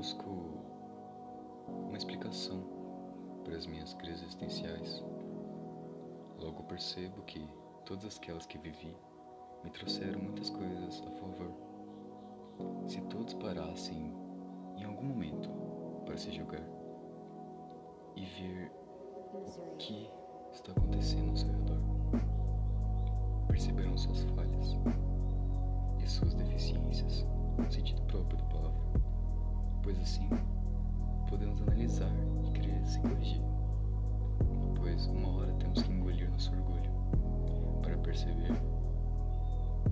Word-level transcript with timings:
busco 0.00 0.30
uma 1.68 1.94
explicação 1.98 2.64
para 3.44 3.54
as 3.54 3.66
minhas 3.66 3.92
crises 3.92 4.22
existenciais. 4.22 5.04
Logo 6.38 6.62
percebo 6.62 7.20
que 7.24 7.46
todas 7.84 8.16
aquelas 8.16 8.46
que 8.46 8.56
vivi 8.56 8.96
me 9.62 9.68
trouxeram 9.68 10.18
muitas 10.18 10.48
coisas 10.48 11.02
a 11.06 11.10
favor. 11.10 11.52
Se 12.86 12.98
todos 13.10 13.34
parassem 13.34 14.14
em 14.78 14.84
algum 14.84 15.04
momento 15.04 15.50
para 16.06 16.16
se 16.16 16.32
julgar 16.32 16.64
e 18.16 18.24
ver 18.24 18.72
o 19.34 19.76
que 19.76 20.10
está 20.50 20.72
acontecendo 20.72 21.28
ao 21.28 21.36
seu 21.36 21.52
redor, 21.52 21.80
perceberão 23.48 23.98
suas 23.98 24.22
falhas 24.22 24.78
e 26.02 26.08
suas 26.08 26.32
deficiências 26.32 27.26
no 27.58 27.70
sentido 27.70 27.99
assim 30.02 30.28
podemos 31.28 31.60
analisar 31.62 32.10
e 32.44 32.50
querer 32.50 32.84
se 32.86 33.00
corrigir, 33.00 33.42
pois 34.76 35.06
uma 35.06 35.28
hora 35.36 35.52
temos 35.54 35.82
que 35.82 35.92
engolir 35.92 36.30
nosso 36.30 36.52
orgulho 36.52 36.90
para 37.82 37.96
perceber 37.98 38.52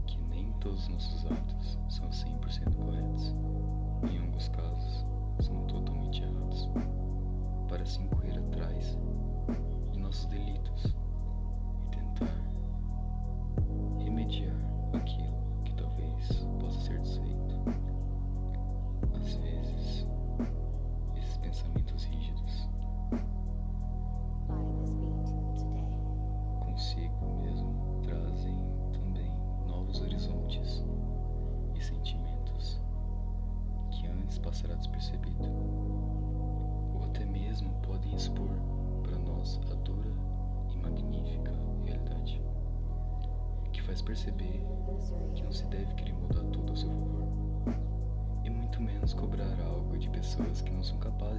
que 0.07 0.21
nem 0.23 0.52
todos 0.55 0.83
os 0.83 0.89
nossos 0.89 1.27
atos 1.27 1.79
são 1.89 2.09
100% 2.09 2.75
corretos, 2.77 3.35
em 4.11 4.19
alguns 4.19 4.49
casos 4.49 5.07
são 5.41 5.66
totalmente 5.66 6.23
errados, 6.23 6.69
para 7.69 7.83
assim 7.83 8.07
correr 8.09 8.38
atrás 8.38 8.99
de 9.93 9.99
nossos 9.99 10.27
delitos 10.27 10.97
e 11.83 11.97
tentar 11.97 12.35
remediar 13.99 14.57
aquilo 14.95 15.37
que 15.65 15.75
talvez 15.75 16.47
possa 16.61 16.80
ser 16.80 16.99
desfeito. 17.01 17.58
Sentimentos 31.89 32.81
que 33.91 34.07
antes 34.07 34.39
passará 34.39 34.75
despercebido, 34.75 35.45
ou 36.95 37.05
até 37.05 37.25
mesmo 37.25 37.73
podem 37.83 38.15
expor 38.15 38.51
para 39.03 39.19
nós 39.19 39.59
a 39.71 39.75
dura 39.77 40.13
e 40.71 40.77
magnífica 40.77 41.53
realidade, 41.85 42.43
que 43.73 43.83
faz 43.83 44.03
perceber 44.03 44.63
que 45.35 45.43
não 45.43 45.53
se 45.53 45.65
deve 45.66 45.95
querer 45.95 46.13
mudar 46.13 46.45
tudo 46.53 46.71
ao 46.71 46.77
seu 46.77 46.91
favor, 46.91 47.29
e 48.45 48.51
muito 48.51 48.81
menos 48.83 49.15
cobrar 49.15 49.59
algo 49.66 49.97
de 49.97 50.11
pessoas 50.11 50.61
que 50.61 50.71
não 50.71 50.83
são 50.83 50.99
capazes 50.99 51.38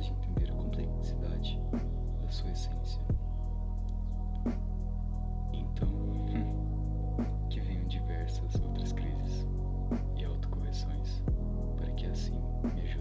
correções, 10.70 11.24
para 11.78 11.92
que 11.94 12.06
assim 12.06 12.40
me 12.74 12.82
ajude. 12.82 12.99